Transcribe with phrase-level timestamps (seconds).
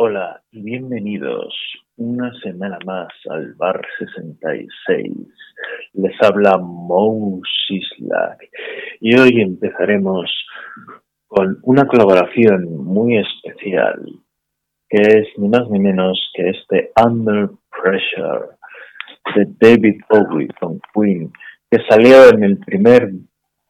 [0.00, 1.52] Hola y bienvenidos
[1.96, 5.12] una semana más al Bar 66.
[5.94, 8.48] Les habla Mo Sislak
[9.00, 10.30] y hoy empezaremos
[11.26, 14.00] con una colaboración muy especial
[14.88, 17.48] que es ni más ni menos que este Under
[17.82, 18.50] Pressure
[19.34, 21.32] de David Bowie con Queen
[21.68, 23.10] que salió en el primer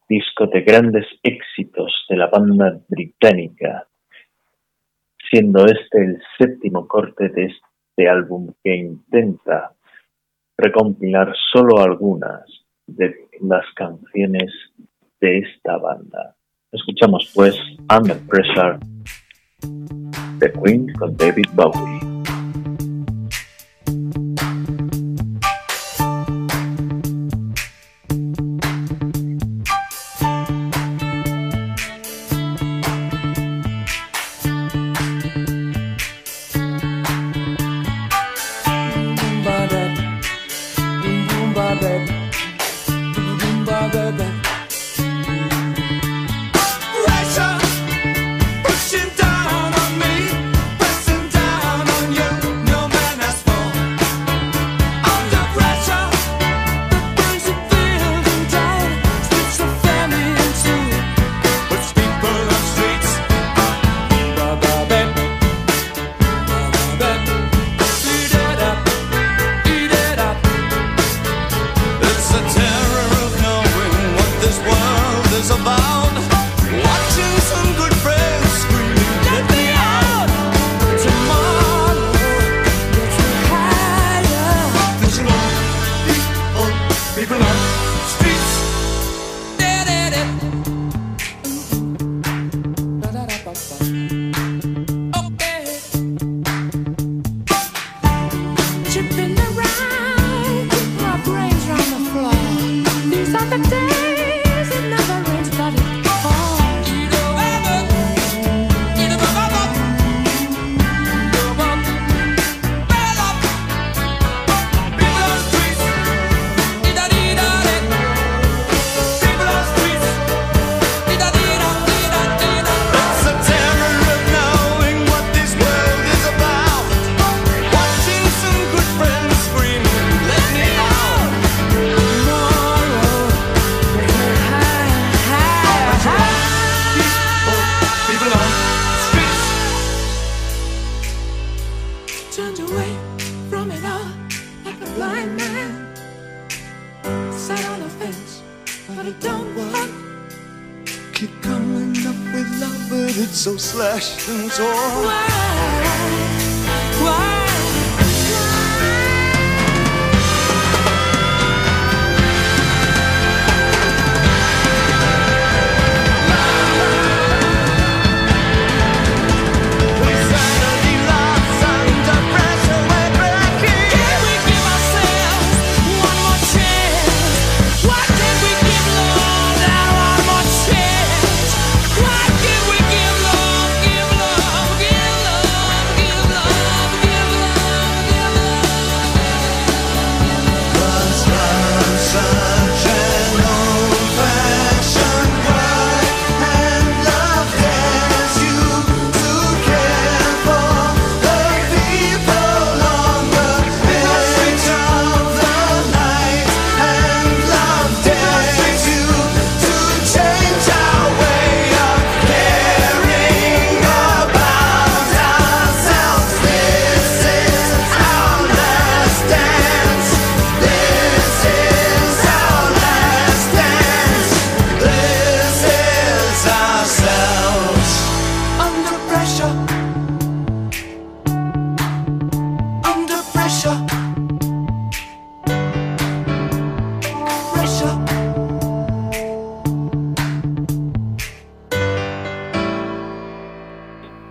[0.07, 3.88] disco de grandes éxitos de la banda británica
[5.31, 9.73] siendo este el séptimo corte de este álbum que intenta
[10.57, 12.45] recompilar solo algunas
[12.87, 14.53] de las canciones
[15.21, 16.35] de esta banda.
[16.73, 17.59] Escuchamos pues
[17.97, 18.79] Under Pressure
[20.39, 22.08] de Queen con David Bowie.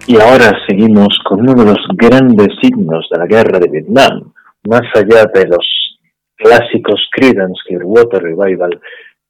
[0.09, 4.31] Y ahora seguimos con uno de los grandes signos de la guerra de Vietnam,
[4.65, 6.00] más allá de los
[6.38, 8.80] clásicos Creedence Clearwater Revival,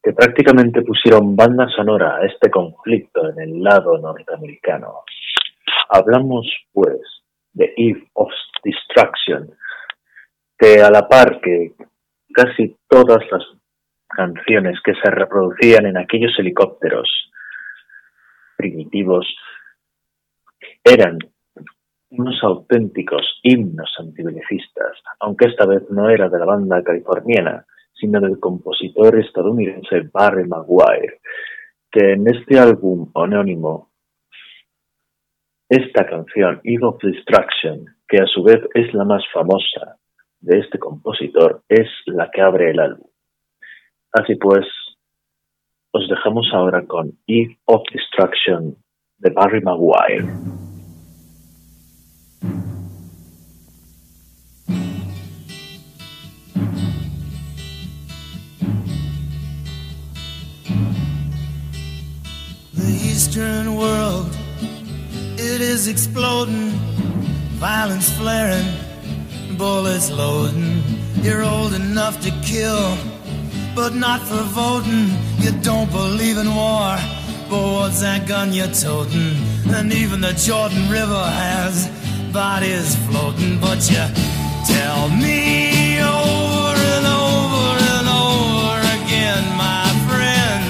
[0.04, 5.02] que prácticamente pusieron banda sonora a este conflicto en el lado norteamericano.
[5.90, 7.02] Hablamos, pues,
[7.54, 8.30] de Eve of
[8.64, 9.50] Destruction,
[10.60, 11.72] que a la par que
[12.32, 13.44] casi todas las
[14.10, 17.10] canciones que se reproducían en aquellos helicópteros
[18.56, 19.26] primitivos
[20.88, 21.20] eran
[22.10, 28.40] unos auténticos himnos antibenecistas, aunque esta vez no era de la banda californiana, sino del
[28.40, 31.20] compositor estadounidense Barry Maguire,
[31.92, 33.90] que en este álbum anónimo,
[35.70, 39.98] esta canción, Eve of Destruction, que a su vez es la más famosa
[40.40, 43.08] de este compositor, es la que abre el álbum.
[44.14, 44.66] Así pues,
[45.92, 48.76] os dejamos ahora con Eve of Destruction
[49.18, 50.67] de Barry Maguire.
[63.18, 64.36] Eastern world,
[65.38, 66.70] it is exploding,
[67.60, 68.66] violence flaring,
[69.58, 70.82] bullets loading.
[71.22, 72.98] You're old enough to kill,
[73.76, 75.10] but not for voting.
[75.40, 76.98] You don't believe in war,
[77.50, 79.36] but what's that gun you're toting?
[79.68, 81.90] And even the Jordan River has
[82.34, 84.04] bodies floating, but you
[84.66, 90.64] tell me over and over and over again, my friend,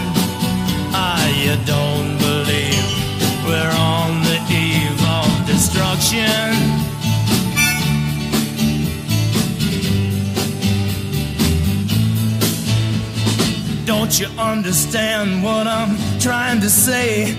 [0.94, 2.88] ah, you don't believe
[3.46, 6.88] we're on the eve of destruction.
[13.86, 17.36] Don't you understand what I'm trying to say?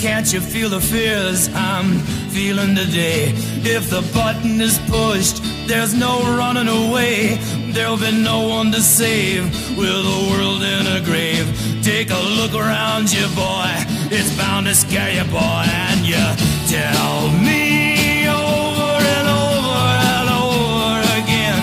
[0.00, 2.00] Can't you feel the fears I'm
[2.36, 3.32] feeling today?
[3.64, 7.38] If the button is pushed, there's no running away.
[7.72, 9.44] There'll be no one to save
[9.78, 11.46] with the world in a grave.
[11.82, 13.72] Take a look around you, boy.
[14.16, 15.64] It's bound to scare you, boy.
[15.84, 16.24] And you
[16.68, 21.58] tell me over and over and over again,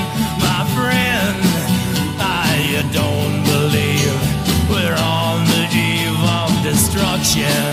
[0.47, 1.37] my friend,
[2.17, 4.17] I don't believe
[4.73, 7.72] we're on the eve of destruction.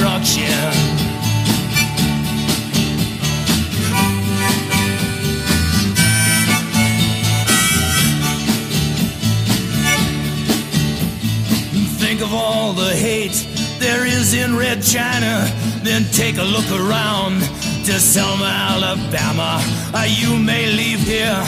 [0.00, 0.46] destruction.
[11.98, 13.46] Think of all the hate
[13.78, 15.46] there is in Red China,
[15.82, 17.40] then take a look around
[17.84, 19.60] to Selma, Alabama.
[19.92, 21.44] Uh, you may leave here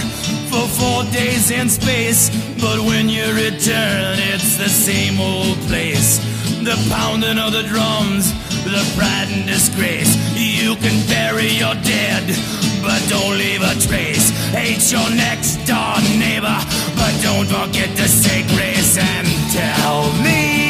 [0.50, 2.28] for four days in space,
[2.60, 6.31] but when you return, it's the same old place.
[6.62, 8.32] The pounding of the drums,
[8.62, 10.14] the pride and disgrace.
[10.36, 12.22] You can bury your dead,
[12.80, 14.30] but don't leave a trace.
[14.54, 16.58] Hate your next door neighbor,
[16.94, 20.61] but don't forget to say grace and tell me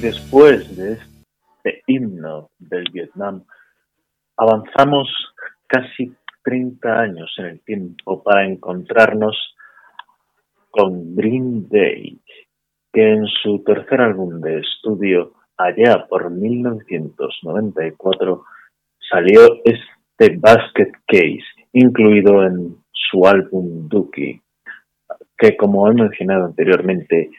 [0.00, 3.44] Después de este himno del Vietnam,
[4.34, 5.06] avanzamos
[5.66, 9.36] casi 30 años en el tiempo para encontrarnos
[10.70, 12.18] con Green Day,
[12.90, 18.42] que en su tercer álbum de estudio, allá por 1994,
[19.10, 24.40] salió este Basket Case, incluido en su álbum Dookie,
[25.36, 27.30] que como he mencionado anteriormente,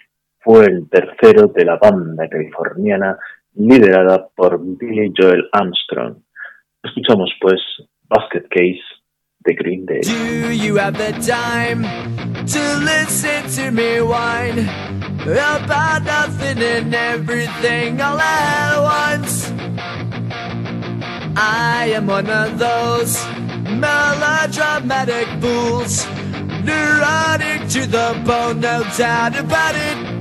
[0.43, 3.17] fue el tercero de la banda californiana
[3.55, 6.17] liderada por Billy Joel Armstrong.
[6.83, 7.59] Escuchamos pues
[8.09, 8.81] Basket Case
[9.39, 10.01] de Green Day.
[10.01, 11.83] Do you have the time
[12.45, 14.67] to listen to me whine
[15.23, 19.51] about nothing and everything all at once?
[21.35, 23.23] I am one of those
[23.69, 26.05] melodramatic fools,
[26.63, 30.20] neurotic to the bone, no doubt about it.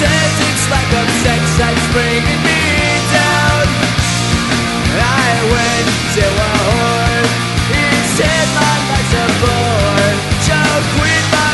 [0.00, 1.42] It's like a sex
[1.90, 2.62] bringing me
[3.10, 3.66] down.
[4.94, 7.26] I went to a whore.
[7.66, 7.82] He
[8.14, 10.18] said my life's a bore.
[11.34, 11.50] My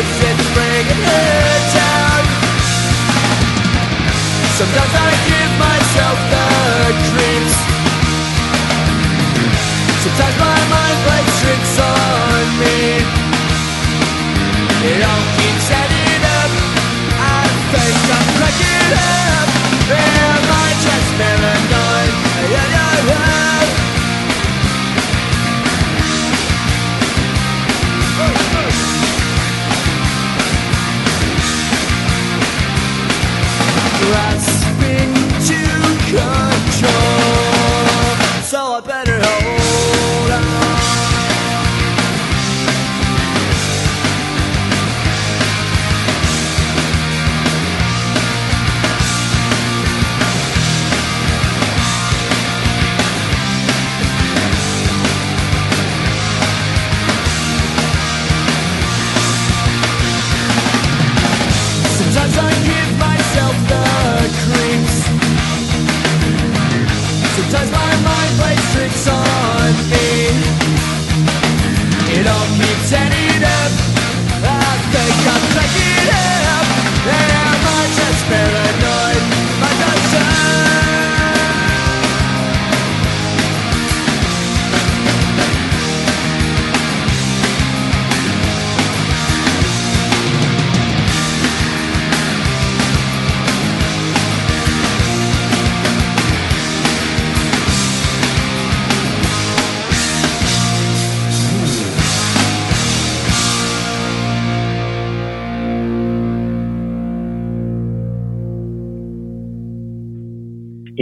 [0.00, 2.24] it's bringing her down.
[4.56, 6.46] Sometimes I give myself the
[7.12, 7.56] creeps.
[10.04, 10.77] Sometimes my mind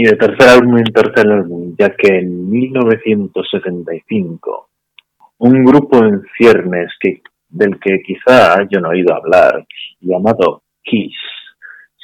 [0.07, 4.69] Y de tercer álbum en tercer álbum, ya que en 1975
[5.39, 9.67] un grupo en ciernes que, del que quizá yo no he oído hablar,
[9.99, 11.17] llamado Kiss,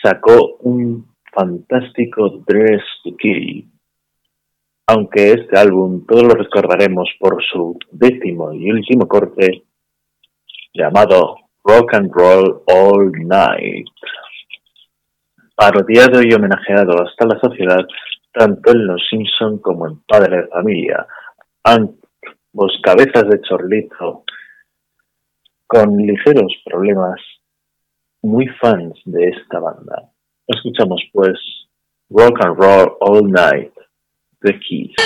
[0.03, 3.71] sacó un fantástico Dress to Kill.
[4.89, 9.63] Aunque este álbum todos lo recordaremos por su décimo y último corte
[10.75, 13.87] llamado Rock and Roll All Night
[15.63, 17.87] parodiado y homenajeado hasta la sociedad,
[18.33, 21.07] tanto en Los Simpson como en Padre de Familia.
[21.63, 24.25] Ambos cabezas de chorlito,
[25.69, 27.21] con ligeros problemas,
[28.23, 30.11] muy fans de esta banda.
[30.49, 31.39] Escuchamos pues
[32.11, 33.73] Rock and Roll All Night,
[34.41, 34.97] The Keys.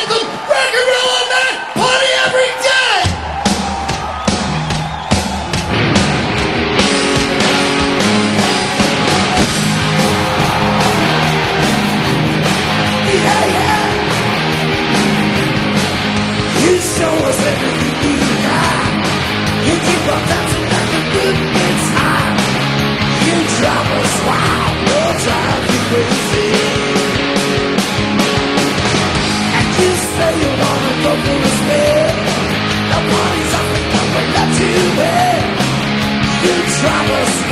[36.79, 37.46] troubles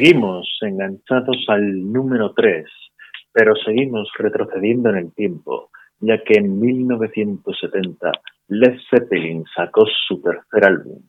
[0.00, 2.64] Seguimos enganchados al número 3,
[3.32, 8.10] pero seguimos retrocediendo en el tiempo, ya que en 1970
[8.48, 11.02] Led Zeppelin sacó su tercer álbum,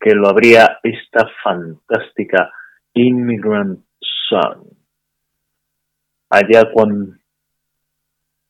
[0.00, 2.50] que lo abría esta fantástica
[2.94, 3.80] Immigrant
[4.30, 4.66] Song.
[6.30, 7.12] Allá cuando,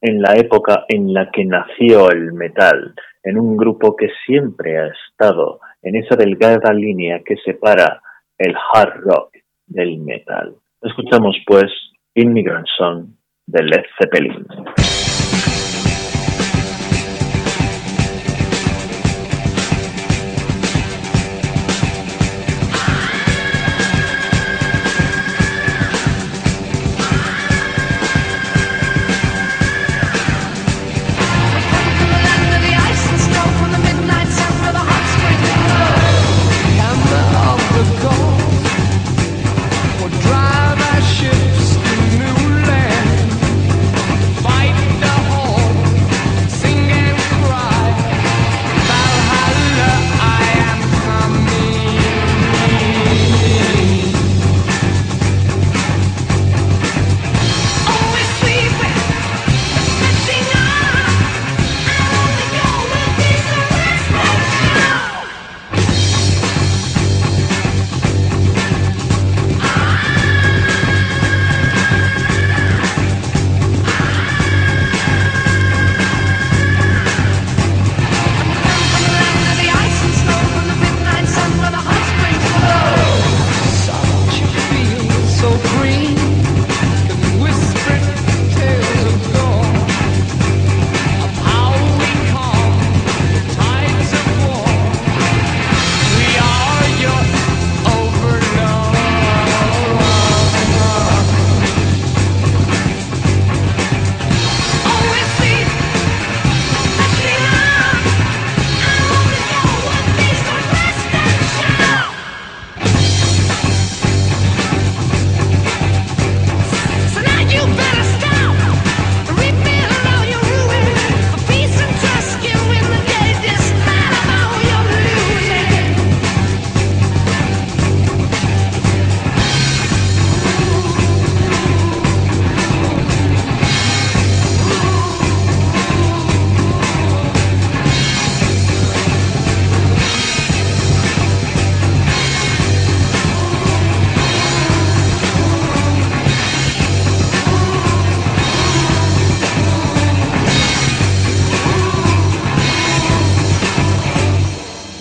[0.00, 2.94] en la época en la que nació el metal,
[3.24, 8.00] en un grupo que siempre ha estado en esa delgada línea que separa
[8.38, 10.54] el hard rock del metal.
[10.82, 11.66] Escuchamos pues
[12.14, 13.08] Immigrant Song
[13.46, 14.46] de Led Zeppelin.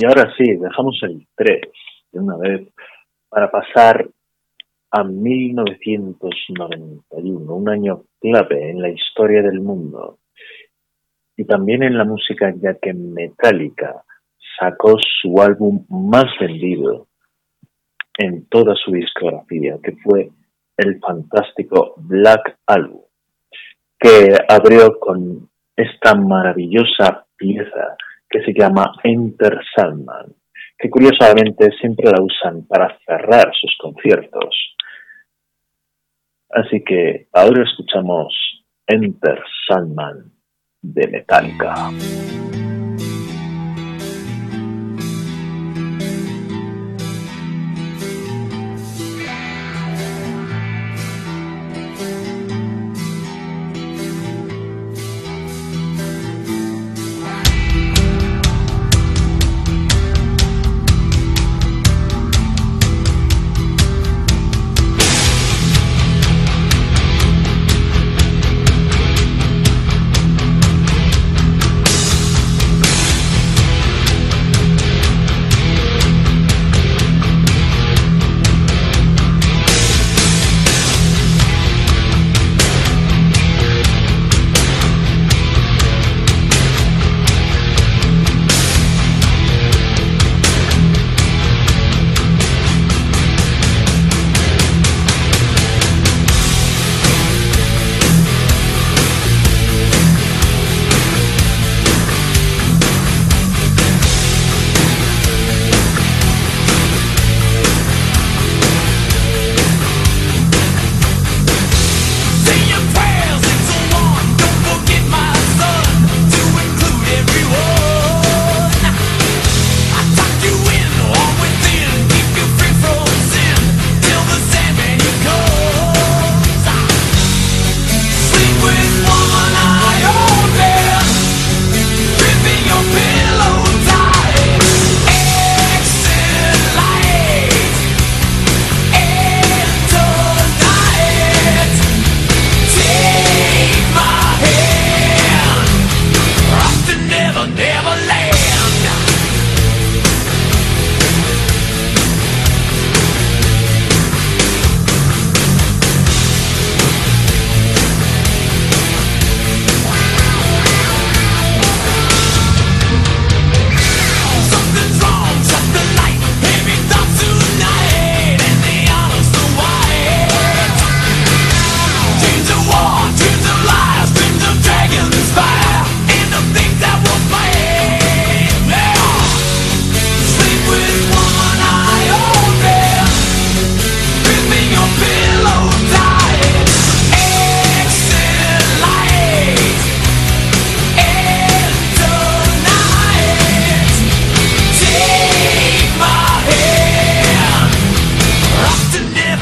[0.04, 1.62] Y ahora sí, dejamos el 3,
[2.12, 2.68] de una vez
[3.30, 4.06] para pasar
[4.92, 10.18] a 1991, un año clave en la historia del mundo.
[11.38, 14.04] Y también en la música, ya que Metallica
[14.60, 17.08] sacó su álbum más vendido
[18.18, 20.32] en toda su discografía, que fue
[20.76, 23.04] el fantástico Black Album,
[23.98, 27.96] que abrió con esta maravillosa pieza
[28.34, 30.34] que se llama Enter Sandman,
[30.80, 34.76] que curiosamente siempre la usan para cerrar sus conciertos.
[36.50, 38.34] Así que ahora escuchamos
[38.88, 40.32] Enter Sandman
[40.82, 41.92] de Metallica.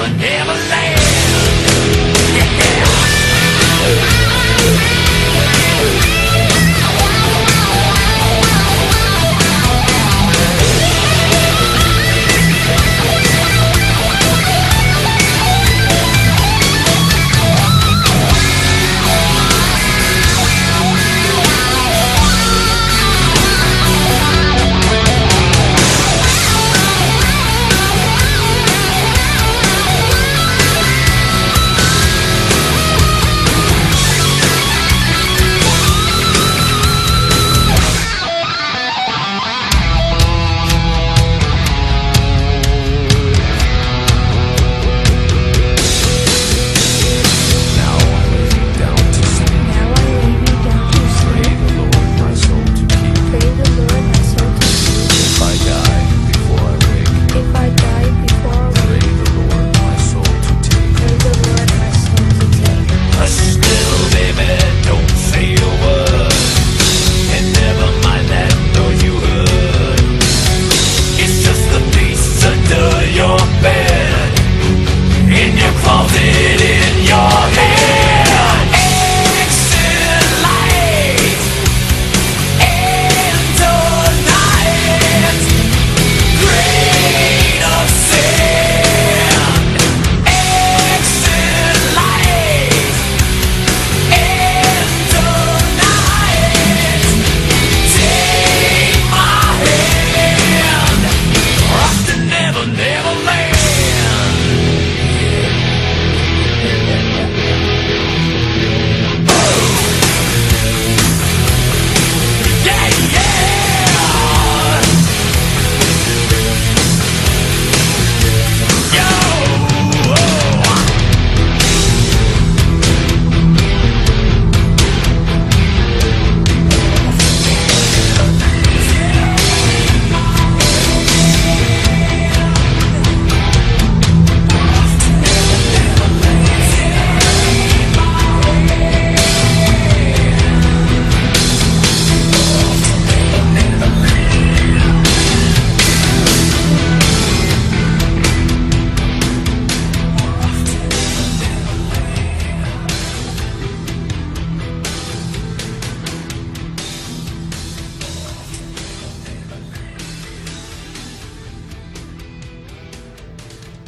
[0.01, 0.70] but never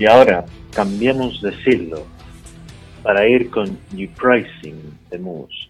[0.04, 0.44] Y ahora
[0.76, 2.06] cambiamos de siglo
[3.04, 5.70] para ir con New Pricing de Moose,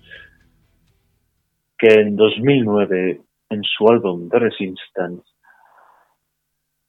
[1.77, 5.23] que en 2009 en su álbum The Resistance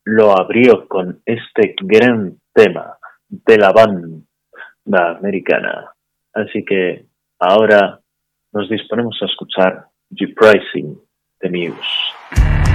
[0.05, 2.97] lo abrió con este gran tema
[3.29, 5.93] de la banda americana.
[6.33, 7.05] Así que
[7.41, 8.01] ahora
[8.55, 10.99] nos disponemos a escuchar New Pricing
[11.41, 12.74] de Muse.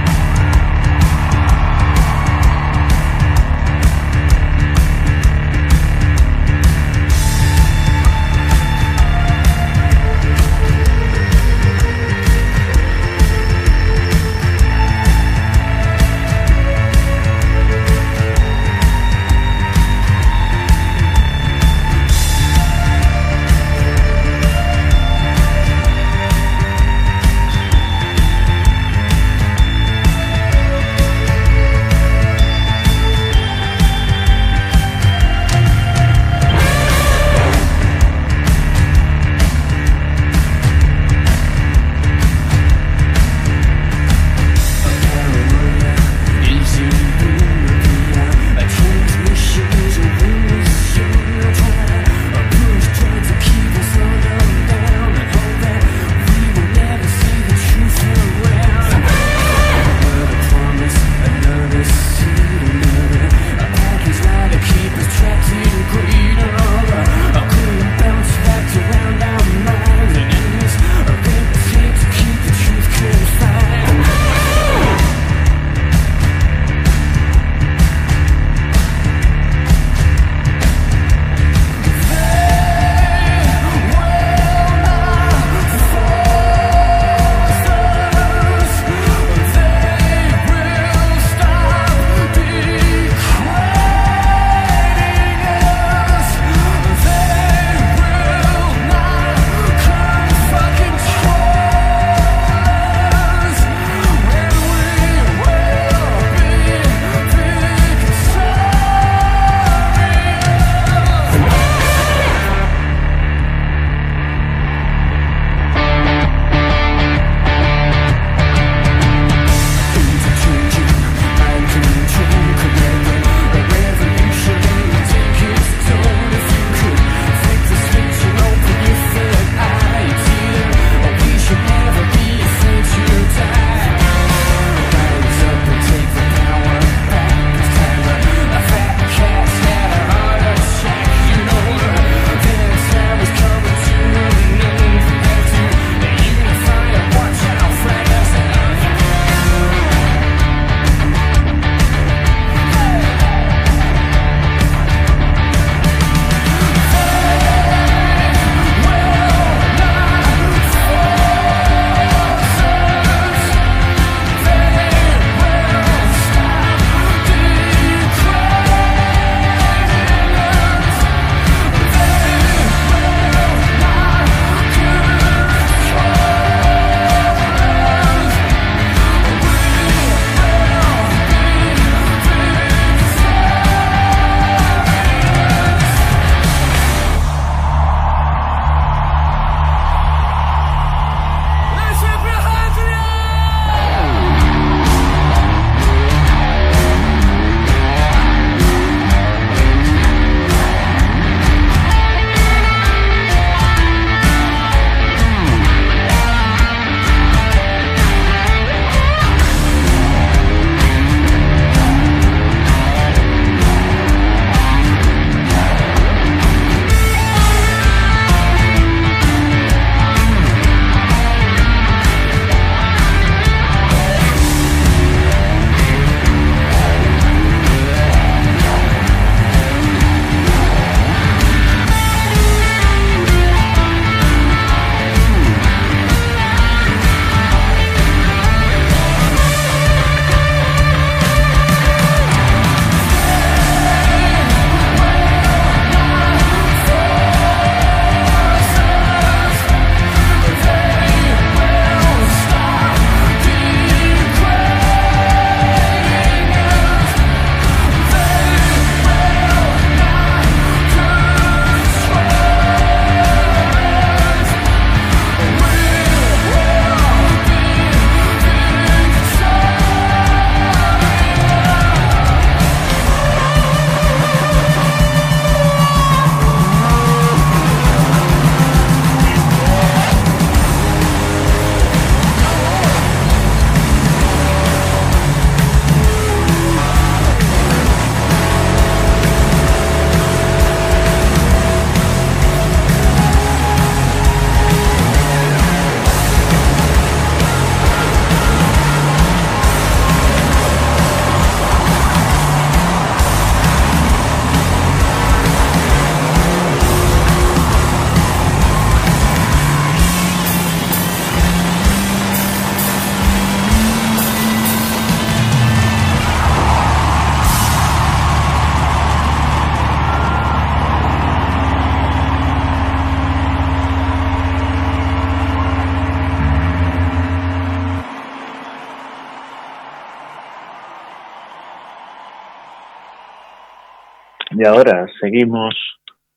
[334.60, 335.74] Y ahora seguimos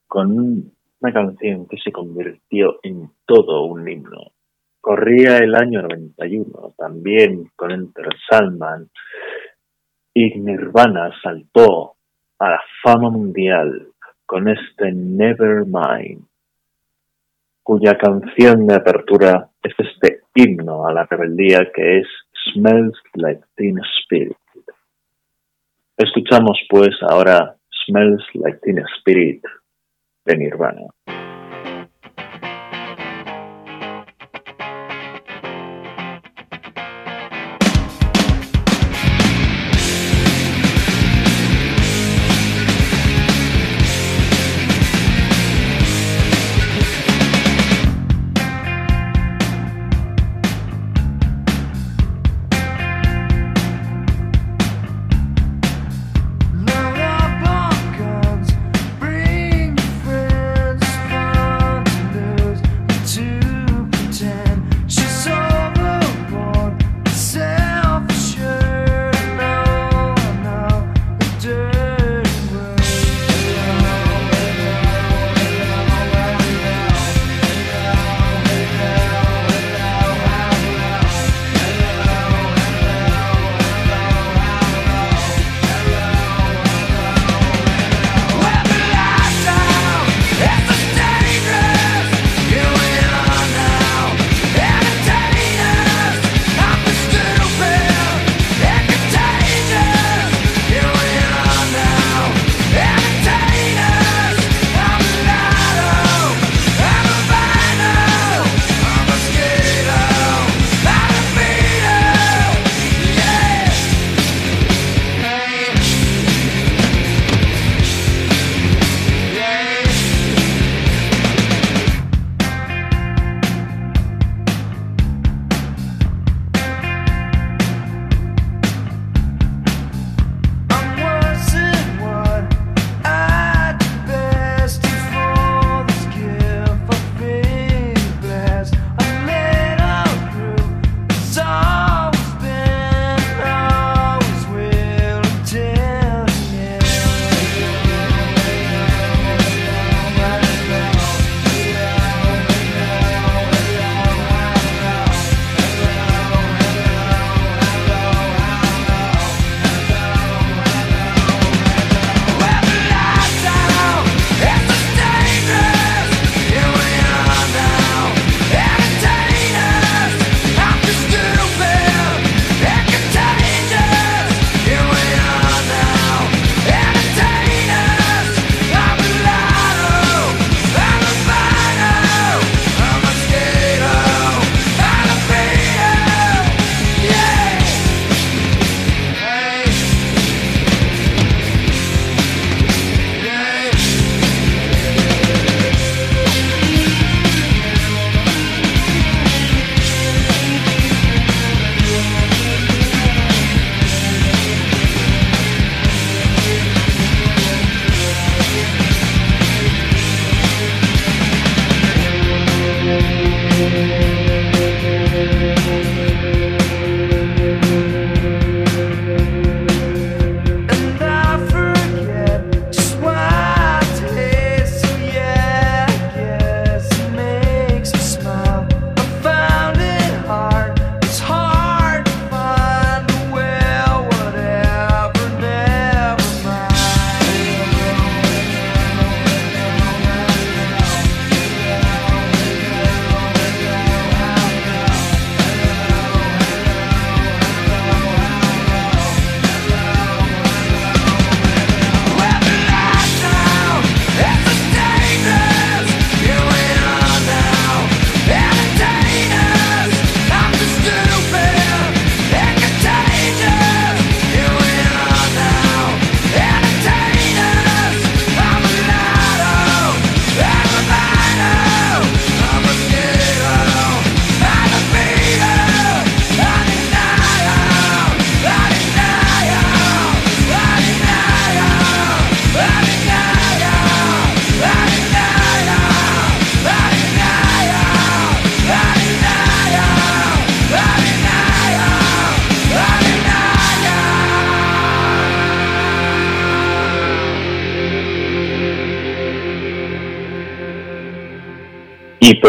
[0.08, 4.32] con una canción que se convirtió en todo un himno.
[4.80, 8.90] Corría el año 91, también con Enter Salman,
[10.14, 11.96] y Nirvana saltó
[12.40, 13.90] a la fama mundial
[14.26, 16.24] con este Nevermind,
[17.62, 22.08] cuya canción de apertura es este himno a la rebeldía que es
[22.54, 24.38] Smells Like Teen Spirit.
[25.98, 29.42] Escuchamos pues ahora Smells Like Teen Spirit
[30.26, 30.88] the Nirvana.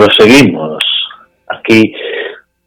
[0.05, 0.85] Proseguimos.
[1.49, 1.95] Aquí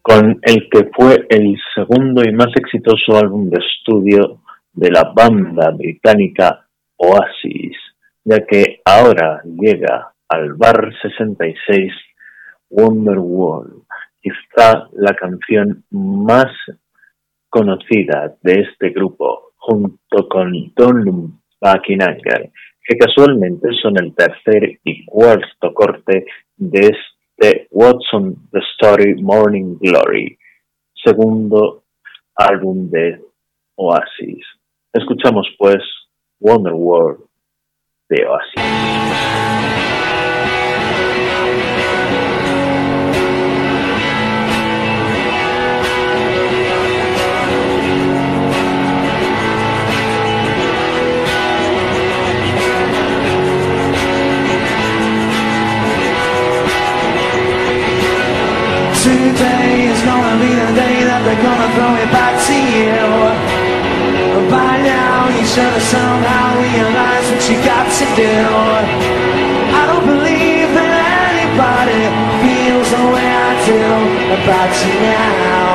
[0.02, 4.42] con el que fue el segundo y más exitoso álbum de estudio
[4.74, 6.66] de la banda británica
[6.96, 7.78] Oasis,
[8.24, 11.94] ya que ahora llega al Bar 66
[12.72, 13.84] Wonderwall,
[14.20, 16.52] quizá la canción más
[17.50, 22.18] conocida de este grupo, junto con Don Buckingham,
[22.84, 26.26] que casualmente son el tercer y cuarto corte
[26.56, 30.38] de este de Watson The Story Morning Glory,
[31.04, 31.84] segundo
[32.36, 33.22] álbum de
[33.76, 34.46] Oasis.
[34.94, 35.84] Escuchamos pues
[36.40, 37.24] Wonder World
[38.10, 39.17] de Oasis.
[62.78, 63.02] you.
[64.54, 68.38] By now you should have somehow realized what you got to do.
[69.80, 70.94] I don't believe that
[71.34, 72.02] anybody
[72.46, 73.82] feels the way I do
[74.38, 75.74] about you now.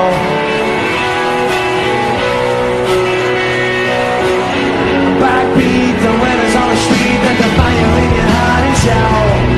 [5.22, 9.51] Backbeat, the winners on the street, that the fire in your heart is out.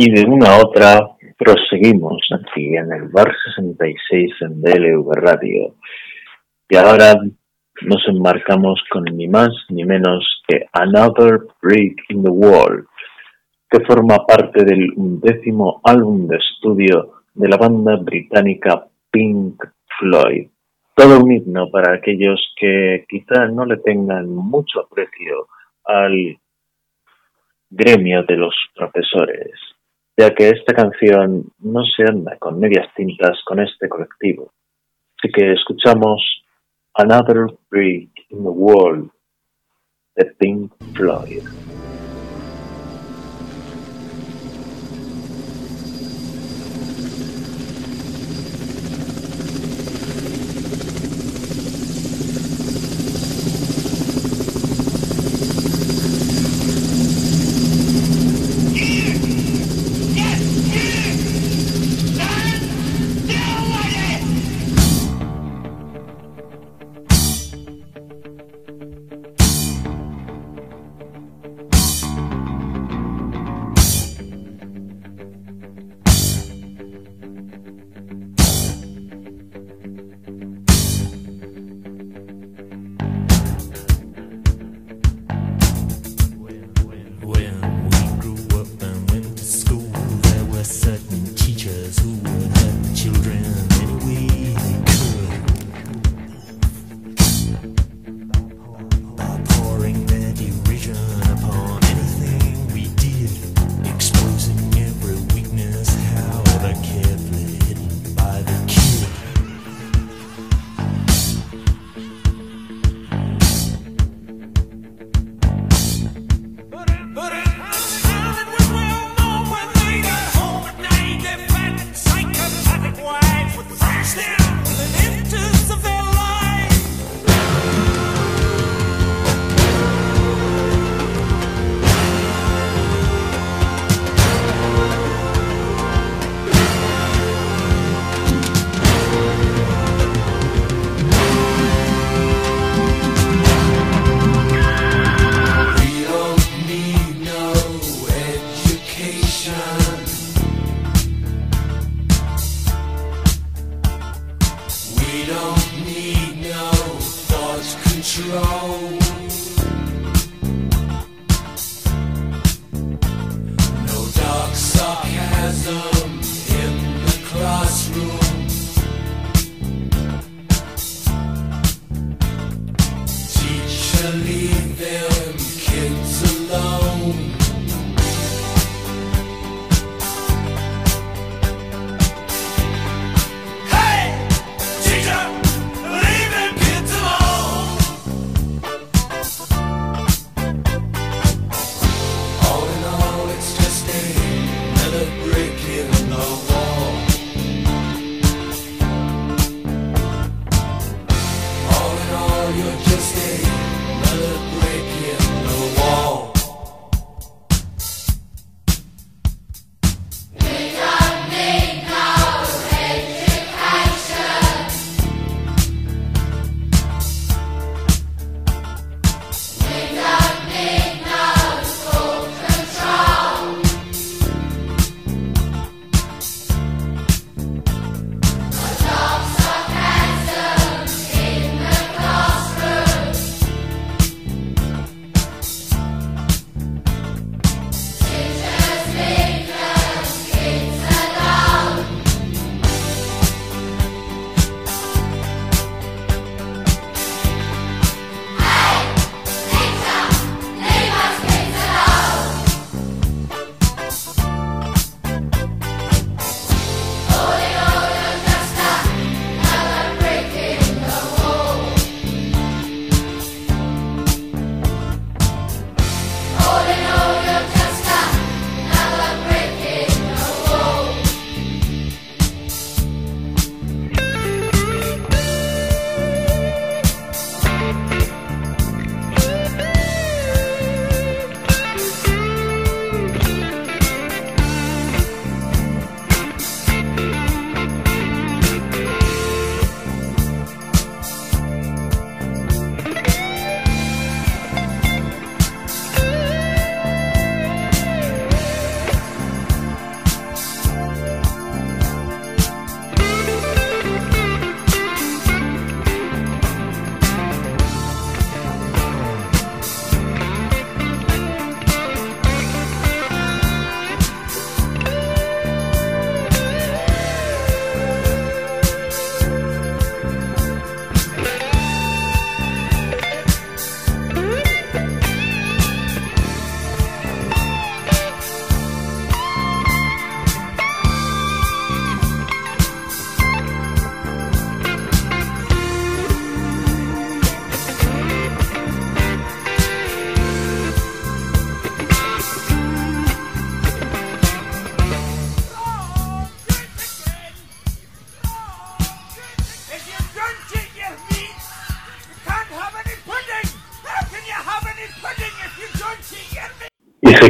[0.00, 1.00] y de una a otra
[1.36, 5.74] proseguimos aquí en el Bar 66 en DLV Radio.
[6.68, 7.14] Y ahora
[7.82, 12.86] nos enmarcamos con ni más ni menos que Another Break in the Wall,
[13.68, 19.60] que forma parte del undécimo álbum de estudio de la banda británica Pink
[19.98, 20.46] Floyd.
[20.94, 25.48] Todo un himno para aquellos que quizá no le tengan mucho aprecio
[25.84, 26.38] al
[27.68, 29.58] gremio de los profesores
[30.18, 34.52] ya que esta canción no se anda con medias tintas con este colectivo.
[35.16, 36.20] Así que escuchamos
[36.94, 39.10] Another Break in the World
[40.16, 41.44] de Pink Floyd.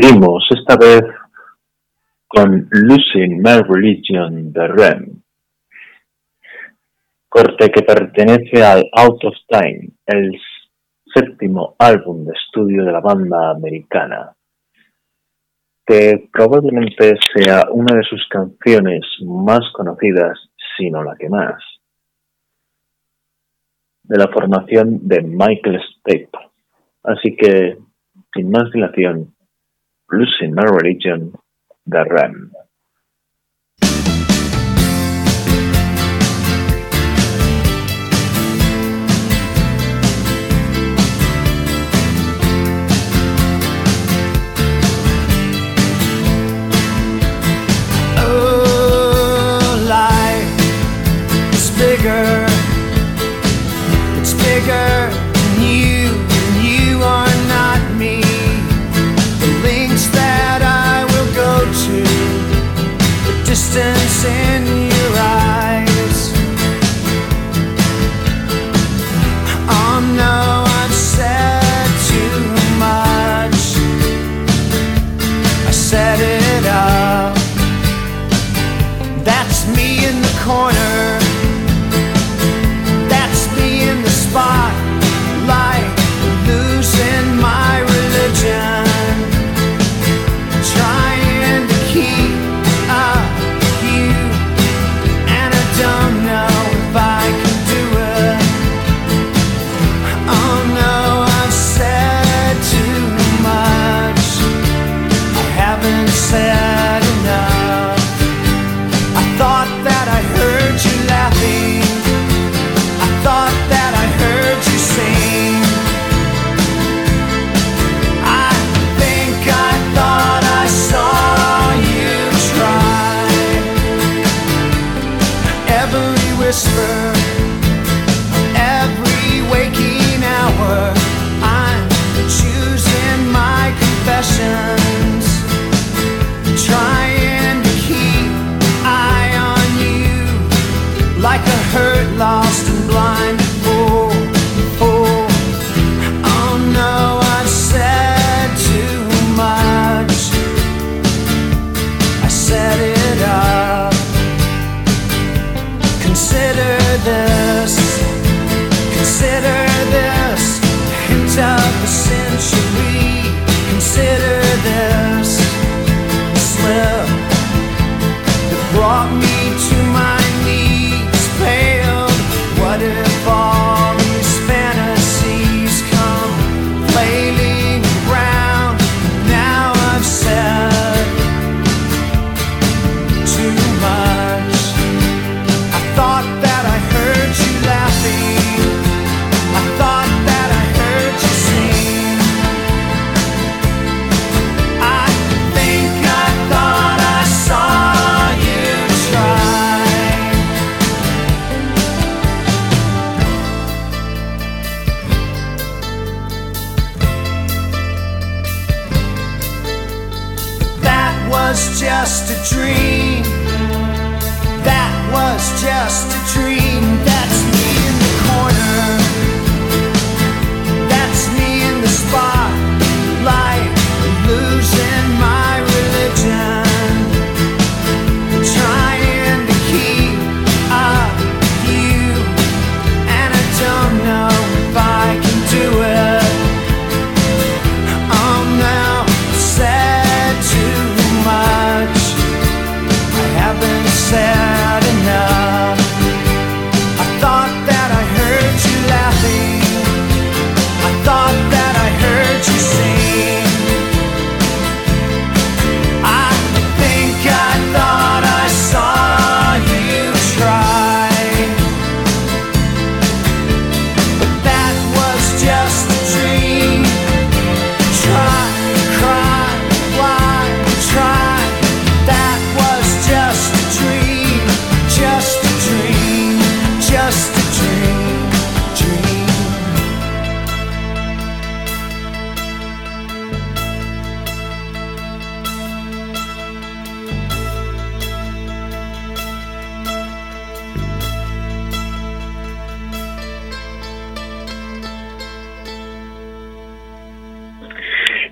[0.00, 1.02] Seguimos, esta vez
[2.28, 5.22] con Losing My Religion de Rem,
[7.28, 10.38] corte que pertenece al Out of Time, el
[11.12, 14.36] séptimo álbum de estudio de la banda americana,
[15.84, 20.38] que probablemente sea una de sus canciones más conocidas,
[20.76, 21.60] si no la que más,
[24.04, 26.38] de la formación de Michael Stipe.
[27.02, 27.78] Así que,
[28.32, 29.34] sin más dilación,
[30.10, 31.32] Losing My Religion
[31.86, 32.50] de Rem.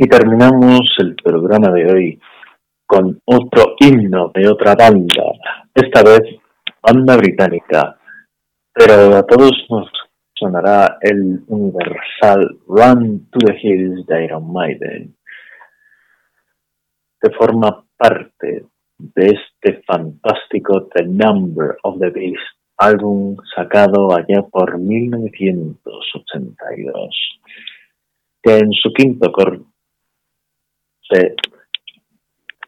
[0.06, 2.20] Y terminamos el programa de hoy
[2.86, 5.24] con otro himno de otra banda,
[5.74, 6.20] esta vez
[6.80, 7.98] banda británica,
[8.72, 9.90] pero a todos nos
[10.32, 15.16] sonará el universal Run to the Hills de Iron Maiden,
[17.20, 18.64] que forma parte
[18.98, 22.46] de este fantástico The Number of the Beast,
[22.76, 27.40] álbum sacado allá por 1982,
[28.40, 29.64] que en su quinto corte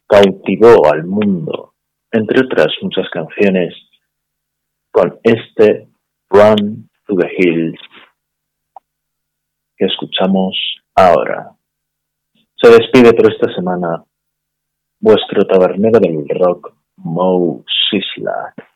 [0.07, 1.75] cautivó al mundo,
[2.11, 3.75] entre otras muchas canciones,
[4.91, 5.89] con este
[6.31, 7.81] Run to the Hills
[9.77, 10.57] que escuchamos
[10.95, 11.53] ahora.
[12.57, 14.05] Se despide por esta semana
[14.99, 18.68] vuestro tabernero del rock, Mo Sislak.